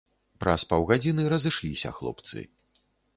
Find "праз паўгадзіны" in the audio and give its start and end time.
0.43-1.25